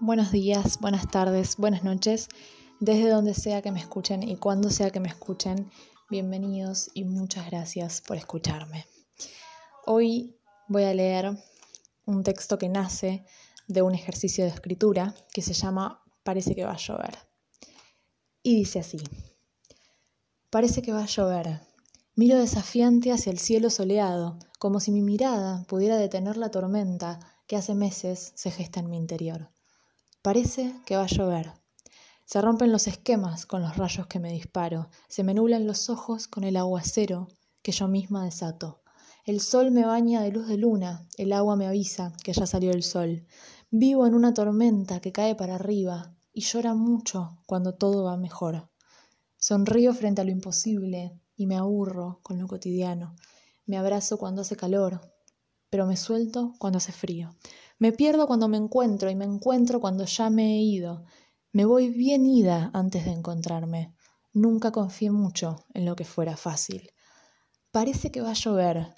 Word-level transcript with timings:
buenos 0.00 0.30
días, 0.30 0.78
buenas 0.78 1.08
tardes, 1.08 1.56
buenas 1.56 1.82
noches, 1.82 2.28
desde 2.78 3.08
donde 3.08 3.34
sea 3.34 3.62
que 3.62 3.72
me 3.72 3.80
escuchen 3.80 4.22
y 4.22 4.36
cuando 4.36 4.70
sea 4.70 4.90
que 4.90 5.00
me 5.00 5.08
escuchen, 5.08 5.70
bienvenidos 6.08 6.90
y 6.94 7.02
muchas 7.04 7.46
gracias 7.50 8.00
por 8.00 8.16
escucharme. 8.16 8.86
Hoy 9.86 10.36
voy 10.68 10.84
a 10.84 10.94
leer 10.94 11.36
un 12.06 12.22
texto 12.22 12.58
que 12.58 12.68
nace 12.68 13.24
de 13.66 13.82
un 13.82 13.94
ejercicio 13.94 14.44
de 14.44 14.50
escritura 14.50 15.14
que 15.32 15.42
se 15.42 15.52
llama 15.52 16.04
Parece 16.22 16.54
que 16.54 16.64
va 16.64 16.72
a 16.72 16.76
llover. 16.76 17.18
Y 18.42 18.54
dice 18.54 18.78
así, 18.78 18.98
Parece 20.50 20.80
que 20.80 20.92
va 20.92 21.02
a 21.02 21.06
llover. 21.06 21.60
Miro 22.14 22.38
desafiante 22.38 23.12
hacia 23.12 23.32
el 23.32 23.38
cielo 23.38 23.68
soleado, 23.68 24.38
como 24.58 24.78
si 24.80 24.92
mi 24.92 25.02
mirada 25.02 25.64
pudiera 25.64 25.96
detener 25.96 26.36
la 26.36 26.50
tormenta 26.50 27.18
que 27.46 27.56
hace 27.56 27.74
meses 27.74 28.32
se 28.36 28.50
gesta 28.50 28.80
en 28.80 28.90
mi 28.90 28.96
interior. 28.96 29.50
Parece 30.28 30.74
que 30.84 30.94
va 30.94 31.04
a 31.04 31.06
llover. 31.06 31.54
Se 32.26 32.42
rompen 32.42 32.70
los 32.70 32.86
esquemas 32.86 33.46
con 33.46 33.62
los 33.62 33.78
rayos 33.78 34.08
que 34.08 34.20
me 34.20 34.30
disparo, 34.30 34.90
se 35.08 35.24
me 35.24 35.32
nublan 35.32 35.66
los 35.66 35.88
ojos 35.88 36.28
con 36.28 36.44
el 36.44 36.58
aguacero 36.58 37.28
que 37.62 37.72
yo 37.72 37.88
misma 37.88 38.26
desato. 38.26 38.82
El 39.24 39.40
sol 39.40 39.70
me 39.70 39.86
baña 39.86 40.20
de 40.20 40.30
luz 40.30 40.46
de 40.46 40.58
luna, 40.58 41.08
el 41.16 41.32
agua 41.32 41.56
me 41.56 41.66
avisa 41.66 42.12
que 42.22 42.34
ya 42.34 42.44
salió 42.44 42.72
el 42.72 42.82
sol. 42.82 43.24
Vivo 43.70 44.06
en 44.06 44.12
una 44.12 44.34
tormenta 44.34 45.00
que 45.00 45.12
cae 45.12 45.34
para 45.34 45.54
arriba 45.54 46.14
y 46.34 46.42
llora 46.42 46.74
mucho 46.74 47.38
cuando 47.46 47.72
todo 47.72 48.04
va 48.04 48.18
mejor. 48.18 48.68
Sonrío 49.38 49.94
frente 49.94 50.20
a 50.20 50.24
lo 50.24 50.30
imposible 50.30 51.18
y 51.36 51.46
me 51.46 51.56
aburro 51.56 52.20
con 52.22 52.38
lo 52.38 52.46
cotidiano. 52.48 53.16
Me 53.64 53.78
abrazo 53.78 54.18
cuando 54.18 54.42
hace 54.42 54.56
calor, 54.56 55.00
pero 55.70 55.86
me 55.86 55.96
suelto 55.96 56.52
cuando 56.58 56.76
hace 56.76 56.92
frío. 56.92 57.30
Me 57.80 57.92
pierdo 57.92 58.26
cuando 58.26 58.48
me 58.48 58.56
encuentro 58.56 59.08
y 59.08 59.14
me 59.14 59.24
encuentro 59.24 59.80
cuando 59.80 60.04
ya 60.04 60.30
me 60.30 60.54
he 60.54 60.62
ido. 60.62 61.04
Me 61.52 61.64
voy 61.64 61.90
bien 61.90 62.26
ida 62.26 62.70
antes 62.74 63.04
de 63.04 63.12
encontrarme. 63.12 63.94
Nunca 64.32 64.72
confié 64.72 65.10
mucho 65.10 65.64
en 65.74 65.84
lo 65.84 65.94
que 65.94 66.04
fuera 66.04 66.36
fácil. 66.36 66.90
Parece 67.70 68.10
que 68.10 68.20
va 68.20 68.30
a 68.30 68.34
llover 68.34 68.94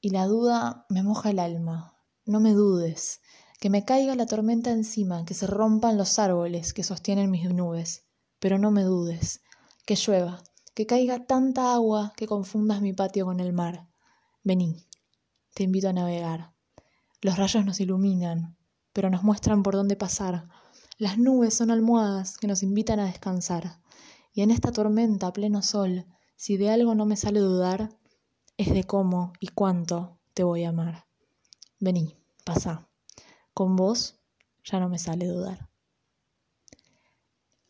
y 0.00 0.10
la 0.10 0.26
duda 0.26 0.86
me 0.88 1.02
moja 1.02 1.30
el 1.30 1.38
alma. 1.38 1.96
No 2.24 2.40
me 2.40 2.52
dudes, 2.52 3.20
que 3.60 3.70
me 3.70 3.84
caiga 3.84 4.16
la 4.16 4.26
tormenta 4.26 4.70
encima, 4.70 5.24
que 5.24 5.34
se 5.34 5.46
rompan 5.46 5.96
los 5.96 6.18
árboles 6.18 6.72
que 6.72 6.82
sostienen 6.82 7.30
mis 7.30 7.48
nubes. 7.48 8.06
Pero 8.40 8.58
no 8.58 8.70
me 8.70 8.82
dudes, 8.82 9.40
que 9.86 9.94
llueva, 9.94 10.42
que 10.74 10.86
caiga 10.86 11.26
tanta 11.26 11.74
agua 11.74 12.12
que 12.16 12.26
confundas 12.26 12.80
mi 12.80 12.92
patio 12.92 13.26
con 13.26 13.38
el 13.38 13.52
mar. 13.52 13.88
Vení, 14.42 14.86
te 15.54 15.62
invito 15.62 15.88
a 15.88 15.92
navegar. 15.92 16.54
Los 17.22 17.36
rayos 17.36 17.64
nos 17.64 17.80
iluminan, 17.80 18.56
pero 18.92 19.10
nos 19.10 19.22
muestran 19.22 19.62
por 19.62 19.74
dónde 19.74 19.96
pasar. 19.96 20.48
Las 20.98 21.18
nubes 21.18 21.54
son 21.54 21.70
almohadas 21.70 22.38
que 22.38 22.46
nos 22.46 22.62
invitan 22.62 22.98
a 22.98 23.06
descansar. 23.06 23.80
Y 24.32 24.42
en 24.42 24.50
esta 24.50 24.72
tormenta 24.72 25.26
a 25.26 25.32
pleno 25.32 25.62
sol, 25.62 26.06
si 26.36 26.56
de 26.56 26.70
algo 26.70 26.94
no 26.94 27.04
me 27.04 27.16
sale 27.16 27.40
dudar, 27.40 27.90
es 28.56 28.72
de 28.72 28.84
cómo 28.84 29.32
y 29.40 29.48
cuánto 29.48 30.18
te 30.34 30.44
voy 30.44 30.64
a 30.64 30.70
amar. 30.70 31.06
Vení, 31.78 32.16
pasa. 32.44 32.88
Con 33.52 33.76
vos 33.76 34.20
ya 34.64 34.80
no 34.80 34.88
me 34.88 34.98
sale 34.98 35.26
dudar. 35.26 35.68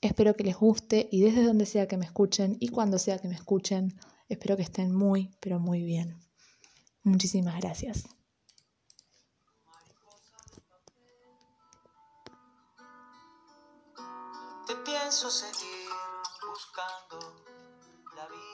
Espero 0.00 0.34
que 0.34 0.44
les 0.44 0.56
guste 0.56 1.08
y 1.10 1.20
desde 1.20 1.44
donde 1.44 1.66
sea 1.66 1.86
que 1.86 1.96
me 1.96 2.06
escuchen 2.06 2.56
y 2.60 2.68
cuando 2.68 2.98
sea 2.98 3.18
que 3.18 3.28
me 3.28 3.34
escuchen, 3.34 3.98
espero 4.28 4.56
que 4.56 4.62
estén 4.62 4.94
muy, 4.94 5.30
pero 5.40 5.58
muy 5.58 5.82
bien. 5.82 6.16
Muchísimas 7.02 7.60
gracias. 7.60 8.04
Te 14.70 14.76
pienso 14.76 15.28
seguir 15.28 15.90
buscando 16.46 17.18
la 18.14 18.24
vida 18.28 18.49